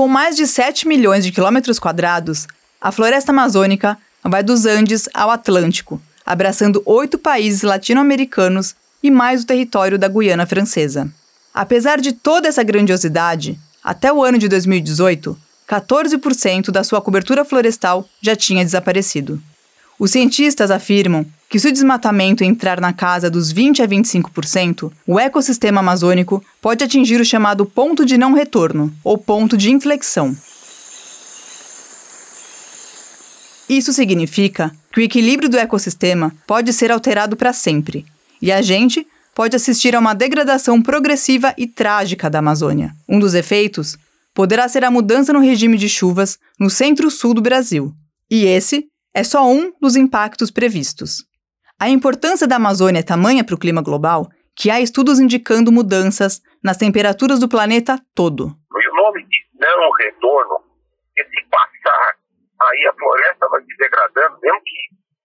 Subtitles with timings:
[0.00, 2.48] Com mais de 7 milhões de quilômetros quadrados,
[2.80, 9.46] a floresta amazônica vai dos Andes ao Atlântico, abraçando oito países latino-americanos e mais o
[9.46, 11.12] território da Guiana Francesa.
[11.52, 15.36] Apesar de toda essa grandiosidade, até o ano de 2018,
[15.68, 19.38] 14% da sua cobertura florestal já tinha desaparecido.
[19.98, 25.18] Os cientistas afirmam que se o desmatamento entrar na casa dos 20 a 25%, o
[25.18, 30.36] ecossistema amazônico pode atingir o chamado ponto de não retorno, ou ponto de inflexão.
[33.68, 38.06] Isso significa que o equilíbrio do ecossistema pode ser alterado para sempre,
[38.40, 42.94] e a gente pode assistir a uma degradação progressiva e trágica da Amazônia.
[43.08, 43.98] Um dos efeitos
[44.32, 47.92] poderá ser a mudança no regime de chuvas no centro-sul do Brasil.
[48.30, 51.28] E esse é só um dos impactos previstos.
[51.80, 56.42] A importância da Amazônia é tamanha para o clima global que há estudos indicando mudanças
[56.62, 58.48] nas temperaturas do planeta todo.
[58.70, 60.60] O nome de não retorno,
[61.16, 62.16] é se passar,
[62.60, 64.76] aí a floresta vai se degradando, mesmo que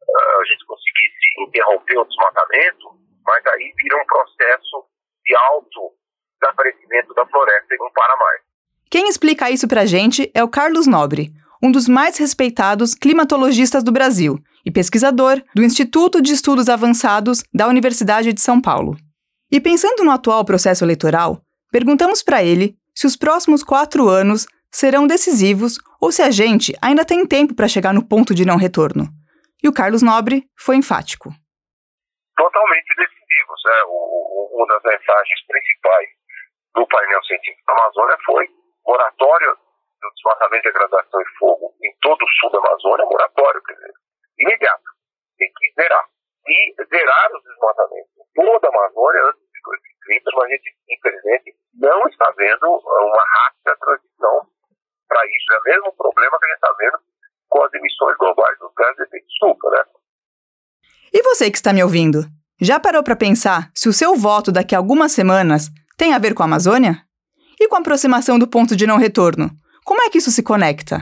[0.08, 2.88] uh, a gente conseguisse interromper o desmatamento,
[3.26, 4.86] mas aí vira um processo
[5.26, 5.92] de alto
[6.40, 8.42] desaparecimento da floresta e não para mais.
[8.90, 13.84] Quem explica isso para a gente é o Carlos Nobre, um dos mais respeitados climatologistas
[13.84, 18.98] do Brasil e pesquisador do Instituto de Estudos Avançados da Universidade de São Paulo.
[19.52, 21.40] E pensando no atual processo eleitoral,
[21.72, 27.06] perguntamos para ele se os próximos quatro anos serão decisivos ou se a gente ainda
[27.06, 29.08] tem tempo para chegar no ponto de não retorno.
[29.64, 31.30] E o Carlos Nobre foi enfático.
[32.36, 33.60] Totalmente decisivos.
[33.66, 33.78] Né?
[33.88, 36.10] Uma das mensagens principais
[36.76, 38.50] do painel científico da Amazônia foi
[38.86, 39.58] moratório
[40.02, 43.85] do desmatamento, degradação e fogo em todo o sul da Amazônia, moratório, quer dizer,
[44.46, 44.90] imediato.
[45.38, 46.06] Tem que zerar.
[46.46, 51.56] E zerar os desmatamentos em toda a Amazônia antes de 2030, mas a gente, infelizmente,
[51.74, 54.48] não está vendo uma rápida transição
[55.08, 55.54] para isso.
[55.54, 56.98] É o mesmo problema que a gente está vendo
[57.50, 59.84] com as emissões globais dos gases de efeito estufa, né?
[61.12, 62.26] E você que está me ouvindo,
[62.62, 66.34] já parou para pensar se o seu voto daqui a algumas semanas tem a ver
[66.34, 67.02] com a Amazônia?
[67.60, 69.50] E com a aproximação do ponto de não retorno?
[69.86, 71.02] Como é que isso se conecta?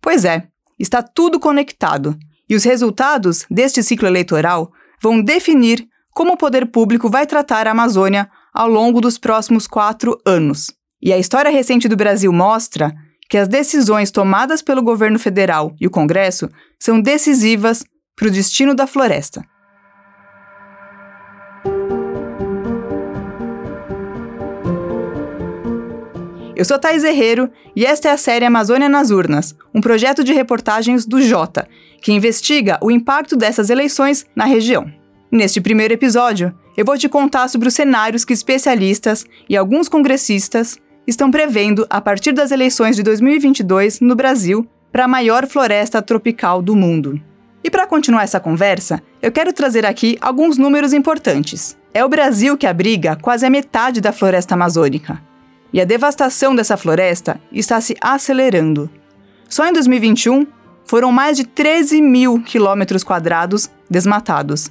[0.00, 0.48] Pois é,
[0.78, 2.16] está tudo conectado,
[2.52, 4.70] e os resultados deste ciclo eleitoral
[5.00, 10.20] vão definir como o poder público vai tratar a Amazônia ao longo dos próximos quatro
[10.22, 10.70] anos.
[11.00, 12.92] E a história recente do Brasil mostra
[13.26, 16.46] que as decisões tomadas pelo governo federal e o Congresso
[16.78, 17.82] são decisivas
[18.14, 19.42] para o destino da floresta.
[26.62, 30.32] Eu sou Thais Herrero e esta é a série Amazônia nas Urnas, um projeto de
[30.32, 31.66] reportagens do Jota,
[32.00, 34.86] que investiga o impacto dessas eleições na região.
[35.28, 40.78] Neste primeiro episódio, eu vou te contar sobre os cenários que especialistas e alguns congressistas
[41.04, 46.62] estão prevendo a partir das eleições de 2022 no Brasil para a maior floresta tropical
[46.62, 47.20] do mundo.
[47.64, 51.76] E para continuar essa conversa, eu quero trazer aqui alguns números importantes.
[51.92, 55.31] É o Brasil que abriga quase a metade da floresta amazônica
[55.72, 58.90] e a devastação dessa floresta está se acelerando.
[59.48, 60.46] Só em 2021,
[60.84, 64.70] foram mais de 13 mil quilômetros quadrados desmatados.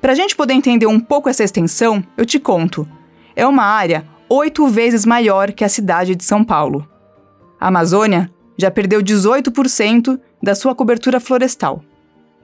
[0.00, 2.88] Para a gente poder entender um pouco essa extensão, eu te conto.
[3.34, 6.88] É uma área oito vezes maior que a cidade de São Paulo.
[7.60, 11.82] A Amazônia já perdeu 18% da sua cobertura florestal.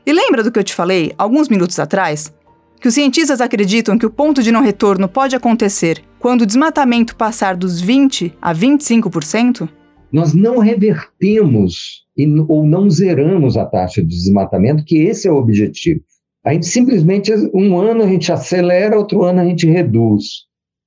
[0.06, 2.32] E lembra do que eu te falei alguns minutos atrás?
[2.80, 7.16] Que os cientistas acreditam que o ponto de não retorno pode acontecer quando o desmatamento
[7.16, 9.68] passar dos 20% a 25%?
[10.12, 12.04] Nós não revertemos
[12.48, 16.00] ou não zeramos a taxa de desmatamento, que esse é o objetivo.
[16.44, 20.44] A gente simplesmente, um ano a gente acelera, outro ano a gente reduz.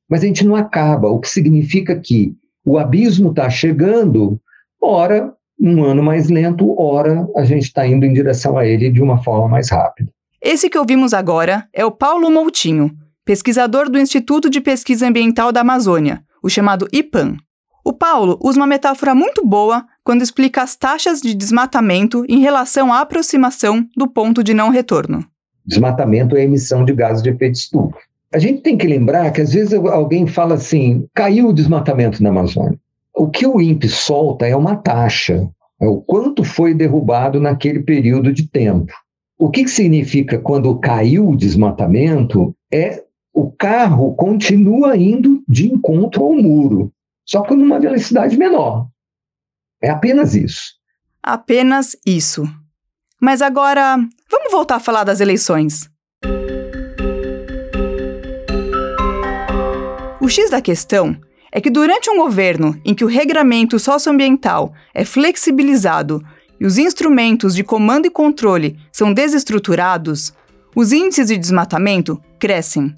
[0.10, 2.34] Mas a gente não acaba, o que significa que
[2.64, 4.40] o abismo está chegando,
[4.82, 9.02] ora um ano mais lento, ora a gente está indo em direção a ele de
[9.02, 10.12] uma forma mais rápida.
[10.42, 12.92] Esse que ouvimos agora é o Paulo Moutinho,
[13.26, 17.38] pesquisador do Instituto de Pesquisa Ambiental da Amazônia, o chamado IPAM.
[17.84, 22.94] O Paulo usa uma metáfora muito boa quando explica as taxas de desmatamento em relação
[22.94, 25.26] à aproximação do ponto de não retorno.
[25.66, 27.98] Desmatamento é emissão de gases de efeito estufa.
[28.32, 32.30] A gente tem que lembrar que às vezes alguém fala assim: caiu o desmatamento na
[32.30, 32.78] Amazônia.
[33.16, 35.50] O que o INPE solta é uma taxa,
[35.82, 38.94] é o quanto foi derrubado naquele período de tempo.
[39.40, 42.56] O que, que significa quando caiu o desmatamento?
[42.74, 46.92] É o carro continua indo de encontro ao muro,
[47.24, 48.88] só que numa velocidade menor.
[49.80, 50.74] É apenas isso.
[51.22, 52.44] Apenas isso.
[53.22, 53.98] Mas agora,
[54.30, 55.88] vamos voltar a falar das eleições.
[60.20, 61.16] O X da questão
[61.52, 66.24] é que durante um governo em que o regramento socioambiental é flexibilizado
[66.60, 70.34] e os instrumentos de comando e controle são desestruturados,
[70.76, 72.94] os índices de desmatamento crescem.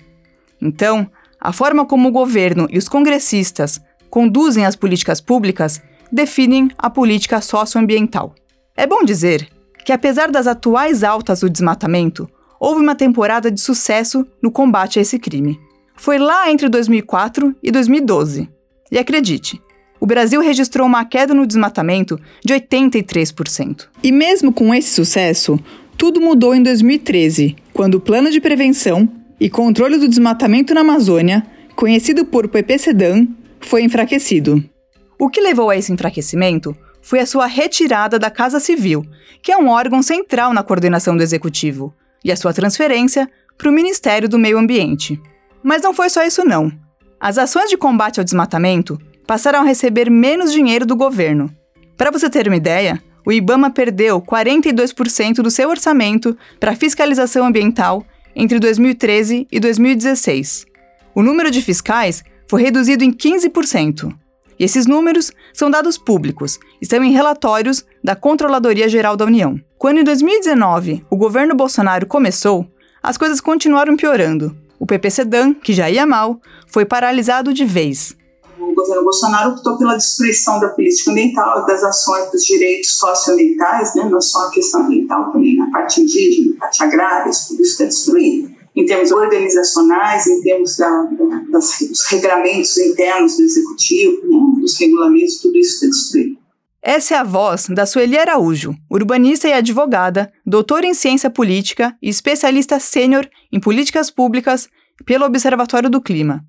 [0.62, 1.10] Então,
[1.40, 3.80] a forma como o governo e os congressistas
[4.10, 8.34] conduzem as políticas públicas definem a política socioambiental.
[8.76, 9.48] É bom dizer
[9.86, 12.30] que, apesar das atuais altas do desmatamento,
[12.60, 15.60] houve uma temporada de sucesso no combate a esse crime.
[15.96, 18.50] Foi lá entre 2004 e 2012.
[18.92, 19.62] E acredite,
[20.00, 23.88] o Brasil registrou uma queda no desmatamento de 83%.
[24.02, 25.60] E mesmo com esse sucesso,
[25.98, 29.10] tudo mudou em 2013, quando o Plano de Prevenção
[29.40, 33.28] e Controle do Desmatamento na Amazônia, conhecido por PPCDAN,
[33.60, 34.64] foi enfraquecido.
[35.20, 39.06] O que levou a esse enfraquecimento foi a sua retirada da Casa Civil,
[39.42, 41.94] que é um órgão central na coordenação do executivo,
[42.24, 45.20] e a sua transferência para o Ministério do Meio Ambiente.
[45.62, 46.72] Mas não foi só isso não.
[47.20, 48.98] As ações de combate ao desmatamento
[49.30, 51.54] passaram a receber menos dinheiro do governo.
[51.96, 58.04] Para você ter uma ideia, o IBAMA perdeu 42% do seu orçamento para fiscalização ambiental
[58.36, 60.66] entre 2013 e 2016.
[61.14, 64.12] O número de fiscais foi reduzido em 15%.
[64.58, 69.62] E esses números são dados públicos, estão em relatórios da Controladoria Geral da União.
[69.78, 72.68] Quando em 2019 o governo Bolsonaro começou,
[73.04, 74.58] as coisas continuaram piorando.
[74.80, 78.18] O PPCDAN, que já ia mal, foi paralisado de vez
[78.80, 84.22] governo Bolsonaro optou pela destruição da política ambiental, das ações dos direitos socioambientais, né, não
[84.22, 88.60] só a questão ambiental, também na parte indígena, na parte agrária, tudo isso está destruído.
[88.76, 94.80] Em termos organizacionais, em termos da, da, das, dos regramentos internos do executivo, né, dos
[94.80, 96.40] regulamentos, tudo isso está destruído.
[96.82, 102.08] Essa é a voz da Sueli Araújo, urbanista e advogada, doutora em ciência política e
[102.08, 104.70] especialista sênior em políticas públicas
[105.06, 106.42] pelo Observatório do Clima.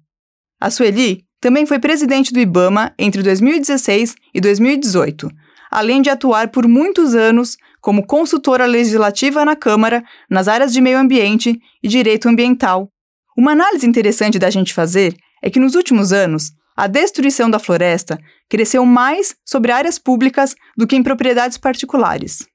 [0.61, 5.31] A Sueli também foi presidente do IBAMA entre 2016 e 2018,
[5.71, 10.99] além de atuar por muitos anos como consultora legislativa na Câmara nas áreas de meio
[10.99, 12.91] ambiente e direito ambiental.
[13.37, 18.19] Uma análise interessante da gente fazer é que nos últimos anos, a destruição da floresta
[18.49, 22.47] cresceu mais sobre áreas públicas do que em propriedades particulares.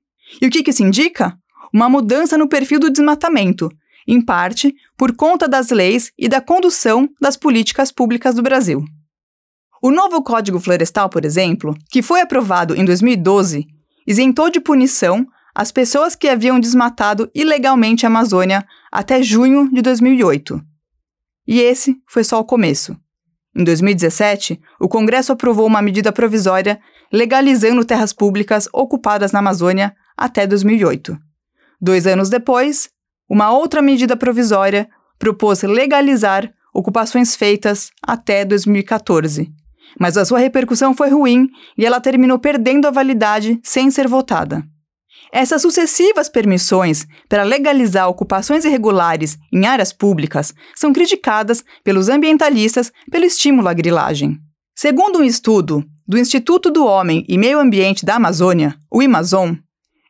[0.42, 1.36] E o que, que isso indica?
[1.74, 3.70] Uma mudança no perfil do desmatamento,
[4.08, 8.84] em parte por conta das leis e da condução das políticas públicas do Brasil.
[9.82, 13.68] O novo Código Florestal, por exemplo, que foi aprovado em 2012,
[14.08, 20.62] isentou de punição as pessoas que haviam desmatado ilegalmente a Amazônia até junho de 2008.
[21.48, 22.98] E esse foi só o começo.
[23.56, 26.80] Em 2017, o Congresso aprovou uma medida provisória
[27.12, 31.18] legalizando terras públicas ocupadas na Amazônia até 2008.
[31.80, 32.90] Dois anos depois,
[33.30, 34.88] uma outra medida provisória
[35.18, 39.50] propôs legalizar ocupações feitas até 2014.
[40.00, 44.64] Mas a sua repercussão foi ruim e ela terminou perdendo a validade sem ser votada.
[45.32, 53.26] Essas sucessivas permissões para legalizar ocupações irregulares em áreas públicas são criticadas pelos ambientalistas pelo
[53.26, 54.38] estímulo à grilagem.
[54.76, 59.56] Segundo um estudo do Instituto do Homem e Meio Ambiente da Amazônia, o Amazon,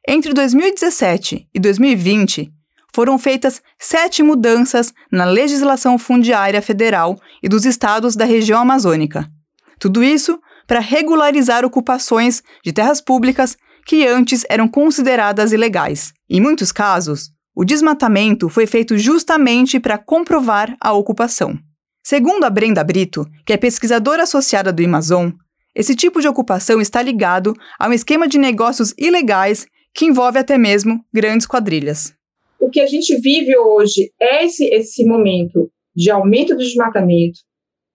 [0.08, 2.52] entre 2017 e 2020,
[2.96, 9.30] foram feitas sete mudanças na legislação fundiária federal e dos estados da região amazônica.
[9.78, 16.14] Tudo isso para regularizar ocupações de terras públicas que antes eram consideradas ilegais.
[16.30, 21.60] Em muitos casos, o desmatamento foi feito justamente para comprovar a ocupação.
[22.02, 25.32] Segundo a Brenda Brito, que é pesquisadora associada do Amazon,
[25.76, 30.58] esse tipo de ocupação está ligado a um esquema de negócios ilegais que envolve até
[30.58, 32.16] mesmo grandes quadrilhas
[32.60, 37.40] o que a gente vive hoje é esse, esse momento de aumento do desmatamento,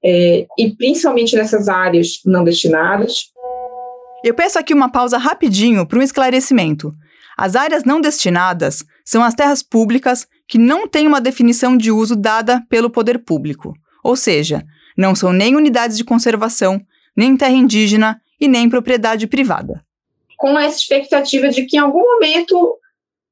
[0.02, 3.25] é, e principalmente nessas áreas não destinadas.
[4.25, 6.95] Eu peço aqui uma pausa rapidinho para um esclarecimento.
[7.37, 12.17] As áreas não destinadas são as terras públicas que não têm uma definição de uso
[12.17, 14.64] dada pelo poder público, ou seja,
[14.97, 16.81] não são nem unidades de conservação,
[17.17, 19.83] nem terra indígena e nem propriedade privada.
[20.37, 22.79] Com essa expectativa de que em algum momento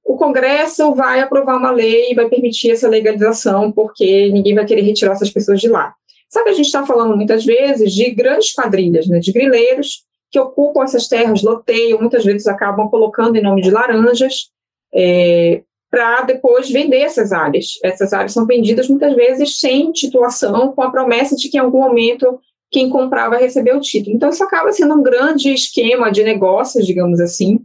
[0.09, 4.81] o Congresso vai aprovar uma lei e vai permitir essa legalização, porque ninguém vai querer
[4.81, 5.95] retirar essas pessoas de lá.
[6.31, 10.41] Sabe que a gente está falando muitas vezes de grandes quadrilhas, né, de grileiros que
[10.41, 14.49] ocupam essas terras, loteiam, muitas vezes acabam colocando em nome de laranjas,
[14.95, 17.79] é, para depois vender essas áreas.
[17.85, 21.81] Essas áreas são vendidas muitas vezes sem titulação, com a promessa de que em algum
[21.81, 24.17] momento quem comprar vai receber o título.
[24.17, 27.61] Então, isso acaba sendo um grande esquema de negócios, digamos assim,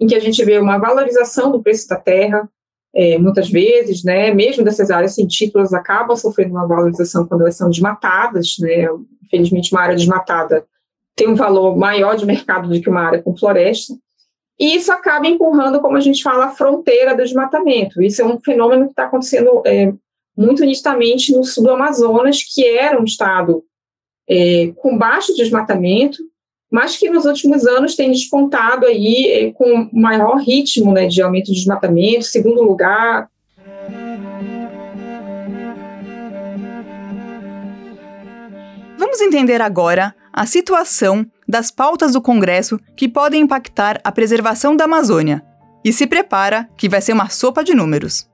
[0.00, 2.48] em que a gente vê uma valorização do preço da terra,
[2.94, 7.56] é, muitas vezes, né, mesmo dessas áreas sem títulos acabam sofrendo uma valorização quando elas
[7.56, 8.88] são desmatadas, né,
[9.26, 10.64] Infelizmente, uma área desmatada
[11.14, 13.94] tem um valor maior de mercado do que uma área com floresta.
[14.58, 18.02] E isso acaba empurrando, como a gente fala, a fronteira do desmatamento.
[18.02, 19.92] Isso é um fenômeno que está acontecendo é,
[20.36, 23.64] muito nitidamente no sul do Amazonas, que era um estado
[24.28, 26.18] é, com baixo desmatamento,
[26.70, 31.46] mas que nos últimos anos tem despontado aí é, com maior ritmo né, de aumento
[31.46, 33.28] de desmatamento, segundo lugar.
[38.98, 44.84] Vamos entender agora a situação das pautas do Congresso que podem impactar a preservação da
[44.84, 45.42] Amazônia.
[45.84, 48.28] E se prepara que vai ser uma sopa de números.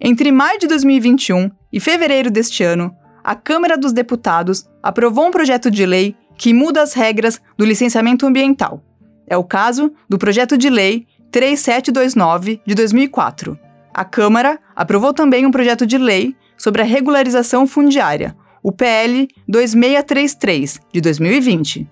[0.00, 2.92] Entre maio de 2021 e fevereiro deste ano,
[3.22, 8.26] a Câmara dos Deputados aprovou um projeto de lei que muda as regras do licenciamento
[8.26, 8.82] ambiental.
[9.28, 13.56] É o caso do projeto de lei 3729 de 2004.
[13.94, 20.80] A Câmara aprovou também um projeto de lei sobre a regularização fundiária, o PL 2633
[20.92, 21.88] de 2020,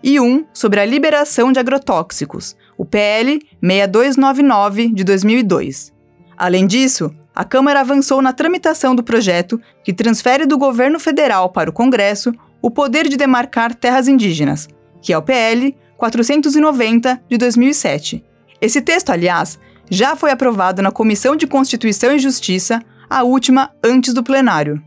[0.00, 5.92] e um sobre a liberação de agrotóxicos, o PL 6299 de 2002.
[6.36, 11.68] Além disso, a Câmara avançou na tramitação do projeto que transfere do governo federal para
[11.68, 14.68] o Congresso o poder de demarcar terras indígenas,
[15.00, 18.24] que é o PL 490 de 2007.
[18.60, 19.58] Esse texto, aliás,
[19.90, 24.82] já foi aprovado na Comissão de Constituição e Justiça, a última antes do plenário.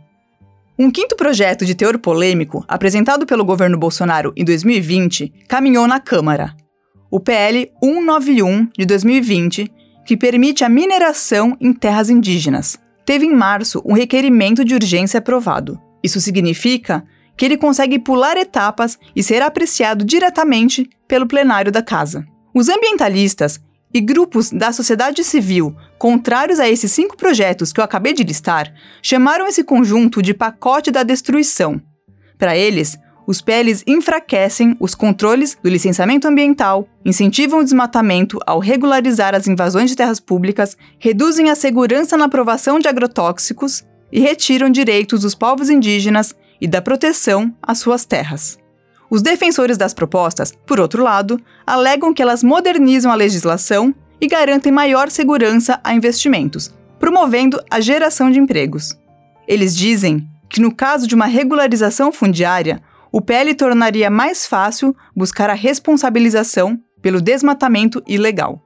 [0.77, 6.55] Um quinto projeto de teor polêmico, apresentado pelo governo Bolsonaro em 2020, caminhou na Câmara.
[7.09, 9.71] O PL 191 de 2020
[10.05, 12.79] que permite a mineração em terras indígenas.
[13.05, 15.79] Teve em março um requerimento de urgência aprovado.
[16.03, 17.03] Isso significa
[17.41, 22.23] que ele consegue pular etapas e ser apreciado diretamente pelo plenário da Casa.
[22.53, 23.59] Os ambientalistas
[23.91, 28.71] e grupos da sociedade civil contrários a esses cinco projetos que eu acabei de listar
[29.01, 31.81] chamaram esse conjunto de pacote da destruição.
[32.37, 32.95] Para eles,
[33.25, 39.89] os PLs enfraquecem os controles do licenciamento ambiental, incentivam o desmatamento ao regularizar as invasões
[39.89, 45.71] de terras públicas, reduzem a segurança na aprovação de agrotóxicos e retiram direitos dos povos
[45.71, 48.57] indígenas e da proteção às suas terras.
[49.09, 54.71] Os defensores das propostas, por outro lado, alegam que elas modernizam a legislação e garantem
[54.71, 58.95] maior segurança a investimentos, promovendo a geração de empregos.
[59.47, 65.49] Eles dizem que, no caso de uma regularização fundiária, o PL tornaria mais fácil buscar
[65.49, 68.61] a responsabilização pelo desmatamento ilegal.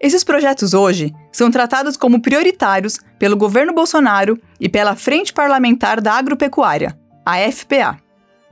[0.00, 6.12] Esses projetos hoje são tratados como prioritários pelo governo Bolsonaro e pela Frente Parlamentar da
[6.12, 6.96] Agropecuária,
[7.28, 8.00] a FPA.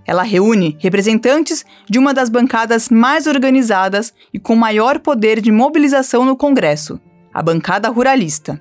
[0.04, 6.26] Ela reúne representantes de uma das bancadas mais organizadas e com maior poder de mobilização
[6.26, 7.00] no Congresso,
[7.32, 8.60] a bancada ruralista.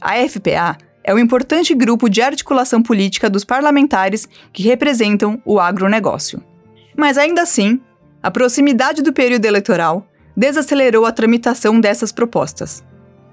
[0.00, 6.40] A FPA é um importante grupo de articulação política dos parlamentares que representam o agronegócio.
[6.96, 7.80] Mas ainda assim,
[8.22, 12.84] a proximidade do período eleitoral desacelerou a tramitação dessas propostas.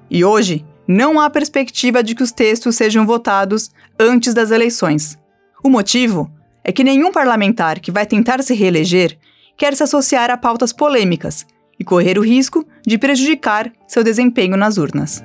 [0.10, 5.22] E hoje, não há perspectiva de que os textos sejam votados antes das eleições.
[5.64, 6.28] O motivo
[6.64, 9.18] é que nenhum parlamentar que vai tentar se reeleger
[9.56, 11.46] quer se associar a pautas polêmicas
[11.80, 15.24] e correr o risco de prejudicar seu desempenho nas urnas.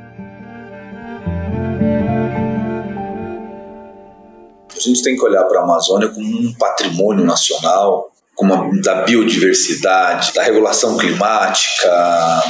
[4.75, 10.35] A gente tem que olhar para a Amazônia como um patrimônio nacional, como da biodiversidade,
[10.35, 11.89] da regulação climática,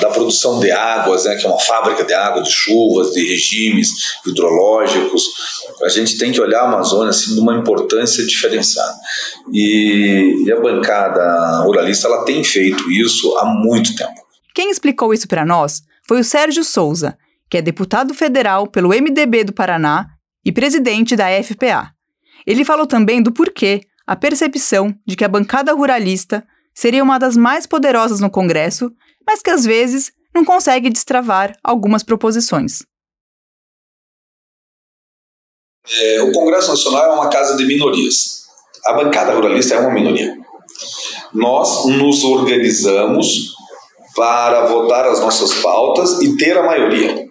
[0.01, 3.91] da produção de águas, né, que é uma fábrica de água, de chuvas, de regimes
[4.27, 5.23] hidrológicos.
[5.85, 8.97] A gente tem que olhar a Amazônia assim, de uma importância diferenciada.
[9.53, 14.27] E, e a bancada ruralista ela tem feito isso há muito tempo.
[14.53, 17.17] Quem explicou isso para nós foi o Sérgio Souza,
[17.49, 20.09] que é deputado federal pelo MDB do Paraná
[20.45, 21.93] e presidente da FPA.
[22.45, 27.37] Ele falou também do porquê a percepção de que a bancada ruralista seria uma das
[27.37, 28.93] mais poderosas no Congresso,
[29.27, 32.83] mas que às vezes não consegue destravar algumas proposições.
[35.89, 38.45] É, o Congresso Nacional é uma casa de minorias.
[38.85, 40.37] A bancada ruralista é uma minoria.
[41.33, 43.55] Nós nos organizamos
[44.15, 47.27] para votar as nossas pautas e ter a maioria.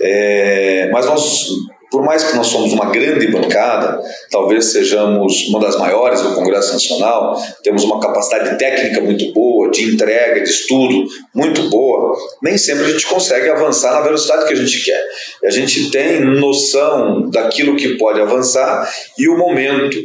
[0.00, 1.48] É, mas nós
[1.92, 6.72] por mais que nós somos uma grande bancada, talvez sejamos uma das maiores do Congresso
[6.72, 12.86] Nacional, temos uma capacidade técnica muito boa, de entrega, de estudo muito boa, nem sempre
[12.86, 15.04] a gente consegue avançar na velocidade que a gente quer.
[15.44, 19.98] A gente tem noção daquilo que pode avançar e o momento.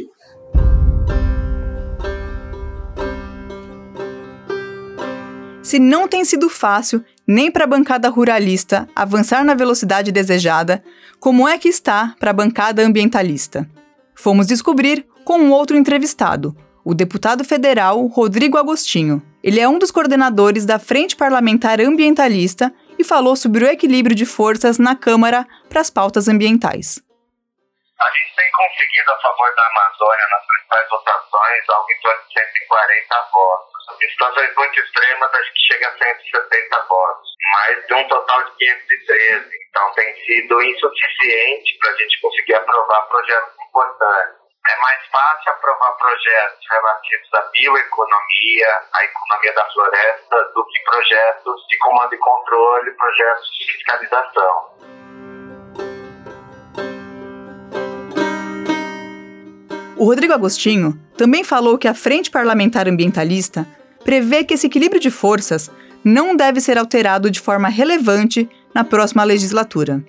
[5.62, 10.82] Se não tem sido fácil nem para a bancada ruralista avançar na velocidade desejada,
[11.20, 13.68] como é que está para a bancada ambientalista?
[14.14, 19.22] Fomos descobrir com um outro entrevistado, o deputado federal Rodrigo Agostinho.
[19.42, 24.24] Ele é um dos coordenadores da Frente Parlamentar Ambientalista e falou sobre o equilíbrio de
[24.24, 26.98] forças na Câmara para as pautas ambientais.
[28.00, 32.40] A gente tem conseguido a favor da Amazônia nas principais votações algo em torno de
[32.40, 33.67] 140 votos.
[34.00, 38.50] Em situações muito extremas, a gente chega a 170 votos, mais de um total de
[38.56, 39.50] 513.
[39.70, 44.38] Então tem sido insuficiente para a gente conseguir aprovar projetos importantes.
[44.68, 51.66] É mais fácil aprovar projetos relativos à bioeconomia, à economia da floresta, do que projetos
[51.68, 55.07] de comando e controle, projetos de fiscalização.
[59.98, 63.66] O Rodrigo Agostinho também falou que a Frente Parlamentar Ambientalista
[64.04, 65.68] prevê que esse equilíbrio de forças
[66.04, 70.00] não deve ser alterado de forma relevante na próxima legislatura.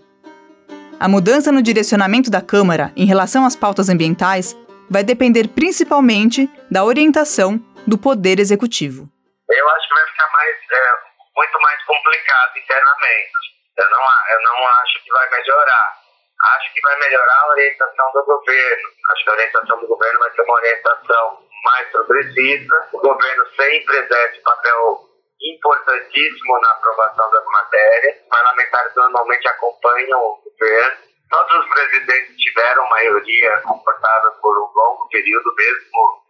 [1.00, 4.56] A mudança no direcionamento da Câmara em relação às pautas ambientais
[4.88, 9.10] vai depender principalmente da orientação do Poder Executivo.
[9.50, 10.92] Eu acho que vai ficar mais, é,
[11.36, 13.34] muito mais complicado internamente.
[13.76, 15.99] Eu não, eu não acho que vai melhorar
[16.42, 18.90] Acho que vai melhorar a orientação do governo.
[19.12, 22.90] Acho que a orientação do governo vai ser uma orientação mais progressista.
[22.94, 25.10] O governo sempre exerce papel
[25.42, 28.22] importantíssimo na aprovação das matérias.
[28.22, 30.98] Os parlamentares normalmente acompanham o governo.
[31.30, 36.24] Todos os presidentes tiveram maioria comportada por um longo período, mesmo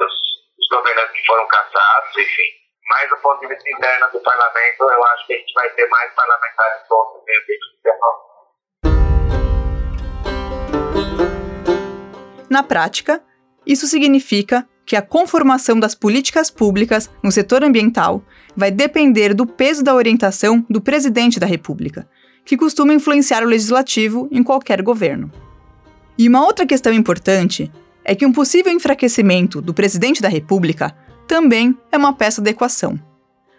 [0.00, 0.08] os,
[0.58, 2.62] os governantes que foram caçados, enfim.
[2.90, 5.88] Mas do ponto de vista interno do parlamento, eu acho que a gente vai ter
[5.88, 7.52] mais parlamentares contra o meio do
[12.52, 13.22] Na prática,
[13.66, 18.22] isso significa que a conformação das políticas públicas no setor ambiental
[18.54, 22.06] vai depender do peso da orientação do presidente da República,
[22.44, 25.32] que costuma influenciar o legislativo em qualquer governo.
[26.18, 27.72] E uma outra questão importante
[28.04, 30.94] é que um possível enfraquecimento do presidente da República
[31.26, 33.00] também é uma peça da equação.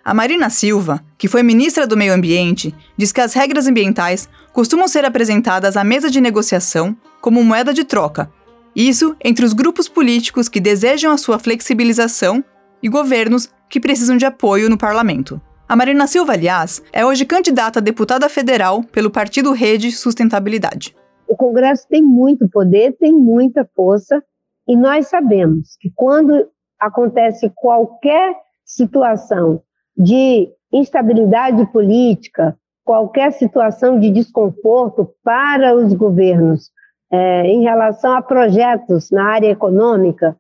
[0.06, 4.88] A Marina Silva, que foi ministra do Meio Ambiente, diz que as regras ambientais costumam
[4.88, 8.30] ser apresentadas à mesa de negociação como moeda de troca
[8.76, 12.44] isso entre os grupos políticos que desejam a sua flexibilização
[12.82, 15.42] e governos que precisam de apoio no parlamento.
[15.68, 20.96] A Marina Silva, aliás, é hoje candidata a deputada federal pelo Partido Rede Sustentabilidade.
[21.28, 24.22] O Congresso tem muito poder, tem muita força,
[24.68, 26.48] e nós sabemos que quando
[26.80, 29.62] acontece qualquer situação
[29.98, 36.70] de instabilidade política, qualquer situação de desconforto para os governos
[37.14, 40.36] é, em relação a projetos na área econômica,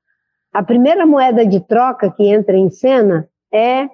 [0.51, 3.87] a primeira moeda de troca que entra em cena é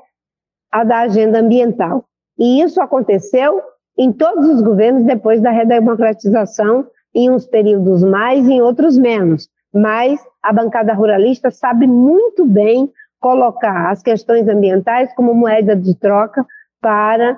[0.71, 2.05] a da agenda ambiental.
[2.37, 3.61] E isso aconteceu
[3.97, 9.49] em todos os governos depois da redemocratização, em uns períodos mais, em outros menos.
[9.73, 12.89] Mas a bancada ruralista sabe muito bem
[13.19, 16.45] colocar as questões ambientais como moeda de troca
[16.79, 17.37] para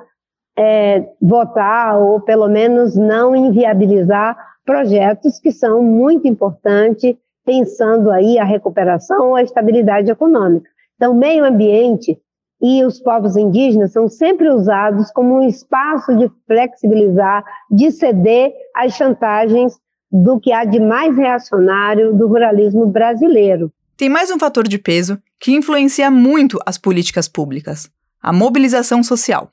[0.56, 8.44] é, votar ou pelo menos não inviabilizar projetos que são muito importantes, pensando aí a
[8.44, 10.70] recuperação ou a estabilidade econômica.
[10.96, 12.18] Então, meio ambiente
[12.62, 18.94] e os povos indígenas são sempre usados como um espaço de flexibilizar, de ceder às
[18.94, 19.80] chantagens
[20.12, 23.72] do que há de mais reacionário do ruralismo brasileiro.
[23.98, 27.90] Tem mais um fator de peso que influencia muito as políticas públicas:
[28.22, 29.52] a mobilização social.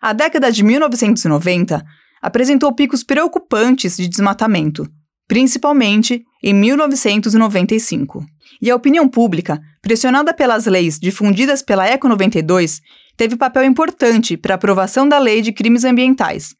[0.00, 1.82] A década de 1990
[2.24, 4.90] apresentou picos preocupantes de desmatamento,
[5.28, 8.24] principalmente em 1995.
[8.62, 12.80] E a opinião pública, pressionada pelas leis difundidas pela ECO 92,
[13.14, 16.54] teve papel importante para a aprovação da Lei de Crimes Ambientais.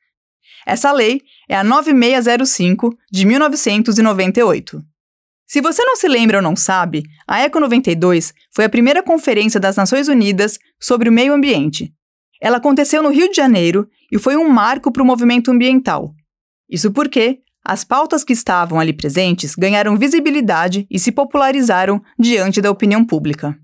[0.67, 4.83] Essa lei é a 9605 de 1998.
[5.47, 9.59] Se você não se lembra ou não sabe, a ECO 92 foi a primeira conferência
[9.59, 11.91] das Nações Unidas sobre o meio ambiente,
[12.45, 16.15] ela aconteceu no Rio de Janeiro e foi um marco para o movimento ambiental.
[16.71, 22.71] Isso porque as pautas que estavam ali presentes ganharam visibilidade e se popularizaram diante da
[22.71, 23.59] opinião pública.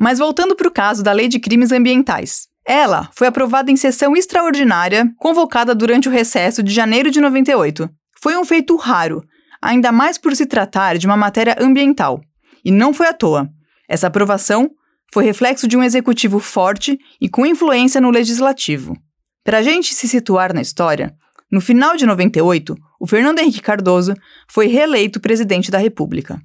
[0.00, 2.48] Mas voltando para o caso da Lei de Crimes Ambientais.
[2.66, 7.86] Ela foi aprovada em sessão extraordinária, convocada durante o recesso de janeiro de 98.
[8.22, 9.22] Foi um feito raro,
[9.60, 12.22] ainda mais por se tratar de uma matéria ambiental.
[12.64, 13.50] E não foi à toa.
[13.86, 14.70] Essa aprovação
[15.12, 18.96] foi reflexo de um executivo forte e com influência no legislativo.
[19.44, 21.14] Para a gente se situar na história,
[21.52, 24.14] no final de 98, o Fernando Henrique Cardoso
[24.48, 26.40] foi reeleito presidente da República.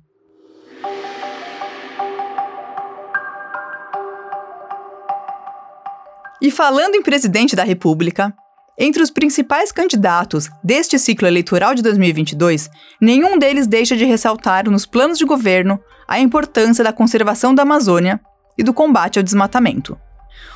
[6.42, 8.36] E falando em presidente da República,
[8.82, 12.70] Entre os principais candidatos deste ciclo eleitoral de 2022,
[13.02, 18.22] nenhum deles deixa de ressaltar nos planos de governo a importância da conservação da Amazônia
[18.58, 20.00] e do combate ao desmatamento.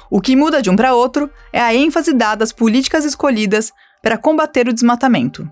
[0.10, 4.17] O que muda de um para outro é a ênfase dada às políticas escolhidas para
[4.17, 5.50] combater o desmatamento.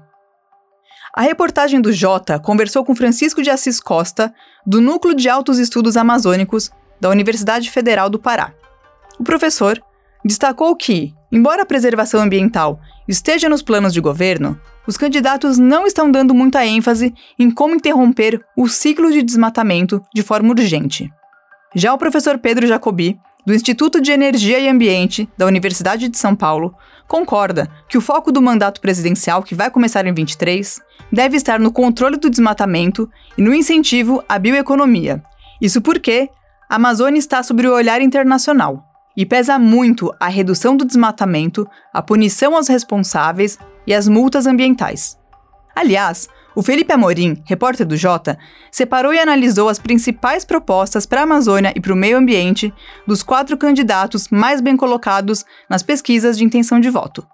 [1.14, 4.34] A reportagem do Jota conversou com Francisco de Assis Costa,
[4.66, 8.54] do Núcleo de Altos Estudos Amazônicos da Universidade Federal do Pará.
[9.20, 9.82] O professor
[10.24, 16.10] destacou que, embora a preservação ambiental esteja nos planos de governo, os candidatos não estão
[16.10, 21.12] dando muita ênfase em como interromper o ciclo de desmatamento de forma urgente.
[21.76, 26.36] Já o professor Pedro Jacobi, do Instituto de Energia e Ambiente da Universidade de São
[26.36, 26.76] Paulo,
[27.08, 30.80] concorda que o foco do mandato presidencial, que vai começar em 23,
[31.12, 35.22] deve estar no controle do desmatamento e no incentivo à bioeconomia.
[35.60, 36.30] Isso porque
[36.70, 42.02] a Amazônia está sob o olhar internacional e pesa muito a redução do desmatamento, a
[42.02, 45.18] punição aos responsáveis e as multas ambientais.
[45.76, 48.38] Aliás, o Felipe Amorim, repórter do Jota,
[48.72, 52.74] separou e analisou as principais propostas para a Amazônia e para o meio ambiente
[53.08, 57.26] dos quatro candidatos mais bem colocados nas pesquisas de intenção de voto.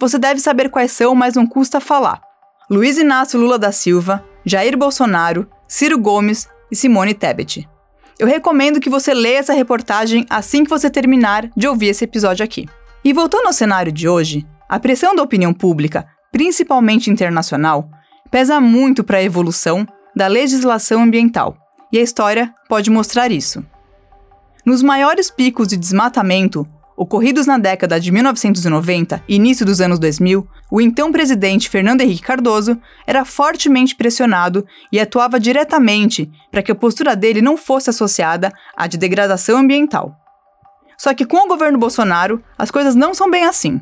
[0.00, 2.20] Você deve saber quais são, mas não custa falar.
[2.70, 7.68] Luiz Inácio Lula da Silva, Jair Bolsonaro, Ciro Gomes e Simone Tebet.
[8.18, 12.44] Eu recomendo que você leia essa reportagem assim que você terminar de ouvir esse episódio
[12.44, 12.68] aqui.
[13.04, 17.90] E voltando ao cenário de hoje, a pressão da opinião pública, principalmente internacional,
[18.32, 21.54] pesa muito para a evolução da legislação ambiental,
[21.92, 23.62] e a história pode mostrar isso.
[24.64, 26.66] Nos maiores picos de desmatamento
[26.96, 32.22] ocorridos na década de 1990 e início dos anos 2000, o então presidente Fernando Henrique
[32.22, 38.50] Cardoso era fortemente pressionado e atuava diretamente para que a postura dele não fosse associada
[38.74, 40.16] à de degradação ambiental.
[40.96, 43.78] Só que com o governo Bolsonaro, as coisas não são bem assim.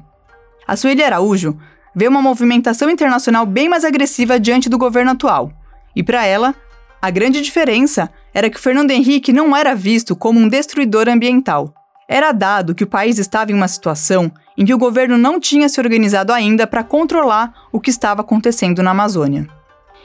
[0.67, 1.57] A Sueli Araújo
[1.95, 5.53] vê uma movimentação internacional bem mais agressiva diante do governo atual.
[5.95, 6.55] E para ela,
[7.03, 11.75] a grande diferença era que Fernando Henrique não era visto como um destruidor ambiental.
[12.09, 15.69] Era dado que o país estava em uma situação em que o governo não tinha
[15.69, 19.49] se organizado ainda para controlar o que estava acontecendo na Amazônia.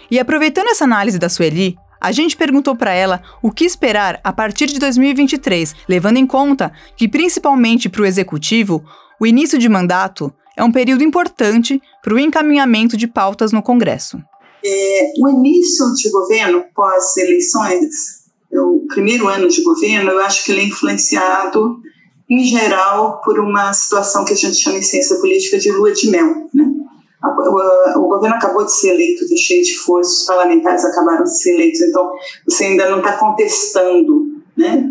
[0.09, 4.31] E aproveitando essa análise da Sueli, a gente perguntou para ela o que esperar a
[4.31, 8.83] partir de 2023, levando em conta que, principalmente para o executivo,
[9.19, 14.17] o início de mandato é um período importante para o encaminhamento de pautas no Congresso.
[14.63, 20.61] É, o início de governo pós-eleições, o primeiro ano de governo, eu acho que ele
[20.61, 21.77] é influenciado,
[22.29, 26.09] em geral, por uma situação que a gente chama em ciência política de lua de
[26.09, 26.49] mel.
[26.53, 26.65] Né?
[27.97, 31.53] O, governo acabou de ser eleito, está cheio de forças, os parlamentares acabaram de ser
[31.53, 32.11] eleitos, então
[32.47, 34.89] você ainda não está contestando né?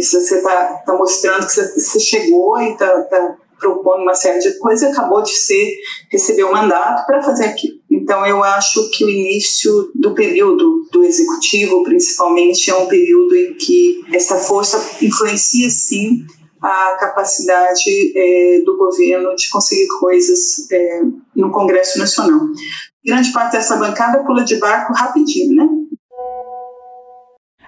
[0.00, 4.82] Você está tá mostrando que você chegou e está tá propondo uma série de coisas
[4.82, 5.72] e acabou de ser
[6.10, 7.78] receber o mandato para fazer aquilo.
[7.90, 13.54] Então eu acho que o início do período do executivo, principalmente, é um período em
[13.54, 16.26] que essa força influencia sim
[16.60, 21.02] a capacidade é, do governo de conseguir coisas é,
[21.34, 22.40] no Congresso Nacional.
[23.04, 25.68] Grande parte dessa bancada pula de barco rapidinho, né?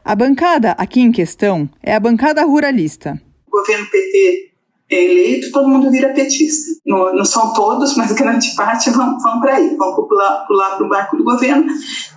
[0.04, 3.20] A bancada aqui em questão é a bancada ruralista.
[3.48, 4.54] O governo PT
[4.90, 6.79] é eleito, todo mundo vira petista.
[6.85, 10.88] Não, não são todos, mas grande parte vão, vão para aí, vão pular para o
[10.88, 11.66] barco do governo,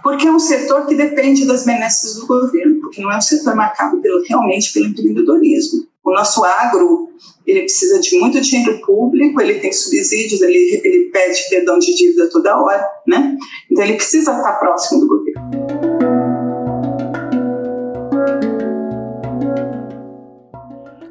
[0.03, 3.55] porque é um setor que depende das benesses do governo, porque não é um setor
[3.55, 5.87] marcado pelo, realmente pelo empreendedorismo.
[6.03, 7.09] O nosso agro,
[7.45, 12.29] ele precisa de muito dinheiro público, ele tem subsídios, ele, ele pede perdão de dívida
[12.29, 13.35] toda hora, né?
[13.69, 15.76] Então ele precisa estar próximo do governo.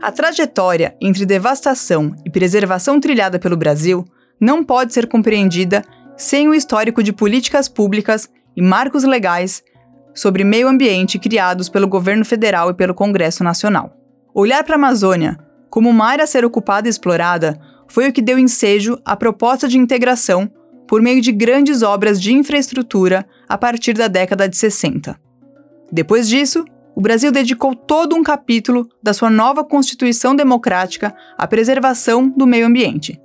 [0.06, 4.04] A trajetória entre devastação e preservação trilhada pelo Brasil
[4.40, 5.84] não pode ser compreendida
[6.16, 9.64] sem o histórico de políticas públicas e marcos legais
[10.14, 13.96] sobre meio ambiente criados pelo governo federal e pelo Congresso Nacional.
[14.32, 18.22] Olhar para a Amazônia como uma área a ser ocupada e explorada foi o que
[18.22, 20.48] deu ensejo à proposta de integração
[20.86, 25.18] por meio de grandes obras de infraestrutura a partir da década de 60.
[25.90, 26.64] Depois disso,
[26.96, 32.66] o Brasil dedicou todo um capítulo da sua nova Constituição Democrática à preservação do meio
[32.66, 33.20] ambiente.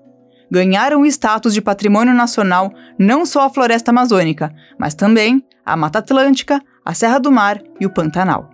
[0.51, 5.99] Ganharam o status de patrimônio nacional não só a floresta amazônica, mas também a Mata
[5.99, 8.49] Atlântica, a Serra do Mar e o Pantanal.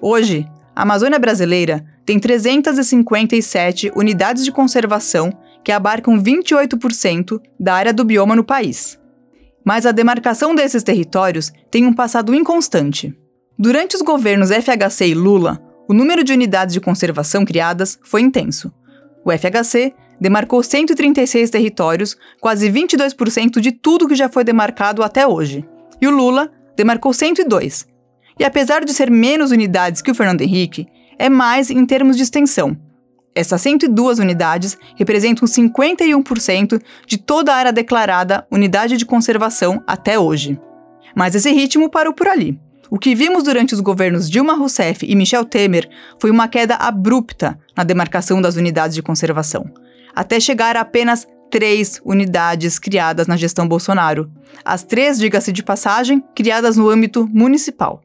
[0.00, 5.30] Hoje, a Amazônia brasileira tem 357 unidades de conservação
[5.62, 8.98] que abarcam 28% da área do bioma no país.
[9.62, 13.14] Mas a demarcação desses territórios tem um passado inconstante.
[13.58, 18.72] Durante os governos FHC e Lula, o número de unidades de conservação criadas foi intenso.
[19.24, 25.64] O FHC demarcou 136 territórios, quase 22% de tudo que já foi demarcado até hoje.
[26.00, 27.86] E o Lula demarcou 102.
[28.38, 32.24] E apesar de ser menos unidades que o Fernando Henrique, é mais em termos de
[32.24, 32.76] extensão.
[33.36, 40.58] Essas 102 unidades representam 51% de toda a área declarada unidade de conservação até hoje.
[41.14, 42.58] Mas esse ritmo parou por ali.
[42.90, 47.58] O que vimos durante os governos Dilma Rousseff e Michel Temer foi uma queda abrupta
[47.76, 49.64] na demarcação das unidades de conservação,
[50.14, 54.30] até chegar a apenas três unidades criadas na gestão Bolsonaro.
[54.64, 58.02] As três, diga-se de passagem, criadas no âmbito municipal.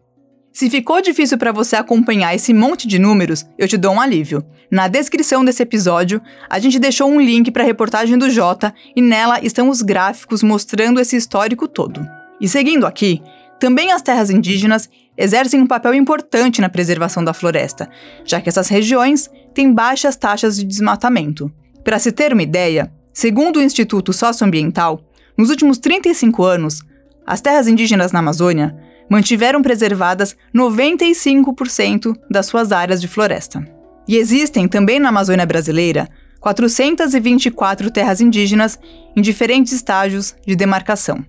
[0.52, 4.44] Se ficou difícil para você acompanhar esse monte de números, eu te dou um alívio.
[4.70, 9.02] Na descrição desse episódio, a gente deixou um link para a reportagem do Jota e
[9.02, 12.06] nela estão os gráficos mostrando esse histórico todo.
[12.42, 13.22] E seguindo aqui,
[13.60, 17.90] também as terras indígenas exercem um papel importante na preservação da floresta,
[18.24, 21.52] já que essas regiões têm baixas taxas de desmatamento.
[21.84, 25.02] Para se ter uma ideia, segundo o Instituto Socioambiental,
[25.38, 26.82] nos últimos 35 anos,
[27.26, 28.76] as terras indígenas na Amazônia
[29.10, 33.66] mantiveram preservadas 95% das suas áreas de floresta.
[34.08, 36.08] E existem também na Amazônia brasileira
[36.40, 38.80] 424 terras indígenas
[39.16, 41.24] em diferentes estágios de demarcação.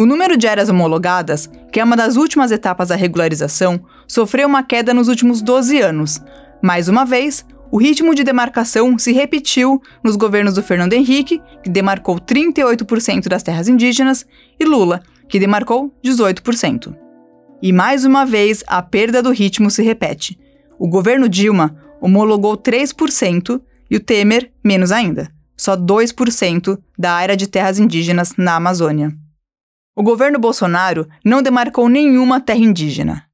[0.00, 4.62] O número de áreas homologadas, que é uma das últimas etapas da regularização, sofreu uma
[4.62, 6.18] queda nos últimos 12 anos.
[6.62, 11.68] Mais uma vez, o ritmo de demarcação se repetiu nos governos do Fernando Henrique, que
[11.68, 14.24] demarcou 38% das terras indígenas,
[14.58, 16.96] e Lula, que demarcou 18%.
[17.60, 20.40] E mais uma vez, a perda do ritmo se repete.
[20.78, 23.60] O governo Dilma homologou 3%
[23.90, 29.14] e o Temer menos ainda, só 2% da área de terras indígenas na Amazônia
[29.94, 33.24] o governo Bolsonaro não demarcou nenhuma terra indígena.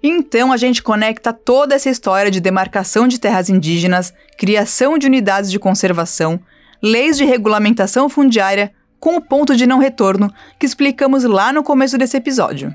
[0.00, 5.50] Então a gente conecta toda essa história de demarcação de terras indígenas, criação de unidades
[5.50, 6.38] de conservação,
[6.80, 11.98] leis de regulamentação fundiária com o ponto de não retorno que explicamos lá no começo
[11.98, 12.72] desse episódio.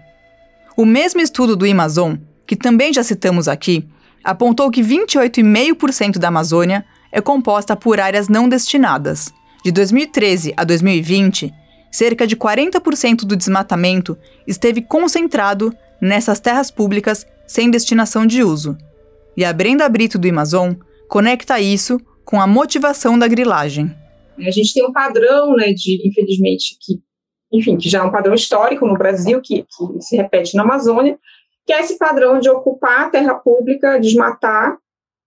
[0.75, 3.87] O mesmo estudo do Amazon, que também já citamos aqui,
[4.23, 9.33] apontou que 28,5% da Amazônia é composta por áreas não destinadas.
[9.63, 11.53] De 2013 a 2020,
[11.91, 18.77] cerca de 40% do desmatamento esteve concentrado nessas terras públicas sem destinação de uso.
[19.37, 20.73] E a Brenda Brito do Amazon
[21.07, 23.95] conecta isso com a motivação da grilagem.
[24.39, 26.99] A gente tem um padrão, né, de, infelizmente, que,
[27.51, 31.17] enfim, que já é um padrão histórico no Brasil, que, que se repete na Amazônia,
[31.65, 34.77] que é esse padrão de ocupar a terra pública, desmatar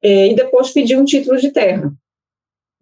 [0.02, 1.92] é, e depois pedir um título de terra.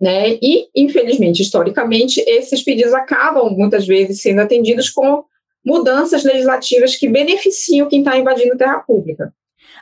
[0.00, 0.34] Né?
[0.42, 5.24] E, infelizmente, historicamente, esses pedidos acabam muitas vezes sendo atendidos com
[5.64, 9.32] mudanças legislativas que beneficiam quem está invadindo terra pública.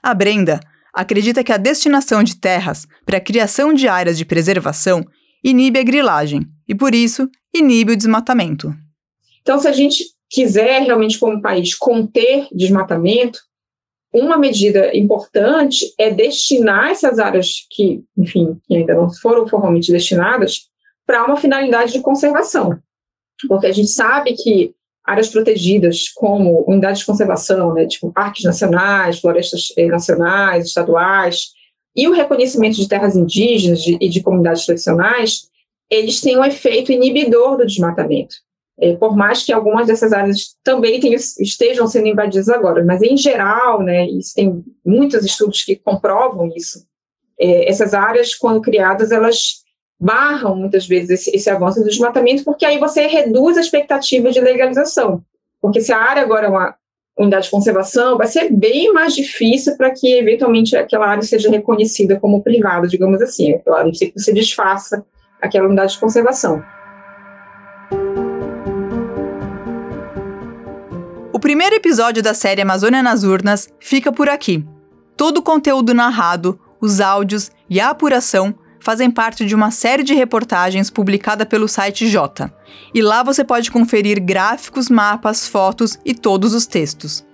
[0.02, 0.60] A Brenda
[0.92, 5.04] acredita que a destinação de terras para a criação de áreas de preservação
[5.42, 8.72] inibe a grilagem e, por isso, inibe o desmatamento.
[9.40, 13.40] Então, se a gente quiser realmente, como país, conter desmatamento,
[14.12, 20.68] uma medida importante é destinar essas áreas que, enfim, que ainda não foram formalmente destinadas
[21.06, 22.78] para uma finalidade de conservação.
[23.48, 29.18] Porque a gente sabe que áreas protegidas, como unidades de conservação, né, tipo parques nacionais,
[29.18, 31.48] florestas eh, nacionais, estaduais,
[31.94, 35.48] e o reconhecimento de terras indígenas e de comunidades tradicionais,
[35.90, 38.36] eles têm um efeito inibidor do desmatamento.
[38.82, 43.16] É, por mais que algumas dessas áreas também tenham, estejam sendo invadidas agora, mas em
[43.16, 46.84] geral, né, isso tem muitos estudos que comprovam isso,
[47.38, 49.62] é, essas áreas, quando criadas, elas
[50.00, 54.40] barram muitas vezes esse, esse, avanço do desmatamento, porque aí você reduz a expectativa de
[54.40, 55.22] legalização.
[55.60, 56.74] Porque se a área agora é uma
[57.16, 62.18] unidade de conservação, vai ser bem mais difícil para que, eventualmente, aquela área seja reconhecida
[62.18, 65.06] como privada, digamos assim, a não ser que você desfaça
[65.40, 66.64] aquela unidade de conservação.
[71.42, 74.64] Primeiro episódio da série Amazônia nas Urnas fica por aqui.
[75.16, 80.14] Todo o conteúdo narrado, os áudios e a apuração fazem parte de uma série de
[80.14, 82.48] reportagens publicada pelo site J.
[82.94, 87.26] E lá você pode conferir gráficos, mapas, fotos e todos os textos.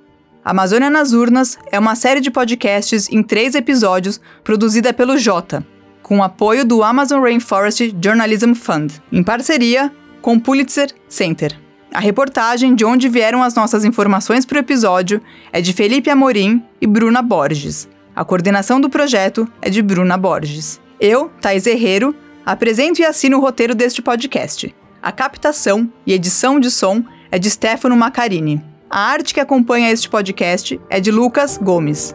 [0.43, 5.63] Amazônia nas Urnas é uma série de podcasts em três episódios produzida pelo J,
[6.03, 9.93] com apoio do Amazon Rainforest Journalism Fund, em parceria
[10.23, 11.68] com o Pulitzer Center.
[11.93, 15.23] A reportagem de onde vieram as nossas informações para o episódio
[15.53, 17.89] é de Felipe Amorim e Bruna Borges.
[18.15, 20.81] A coordenação do projeto é de Bruna Borges.
[21.01, 24.75] Eu, Thais Herrero, apresento e assino o roteiro deste podcast.
[25.03, 28.63] A captação e edição de som é de Stefano Macarini.
[28.91, 32.15] A arte que acompanha este podcast é de Lucas Gomes.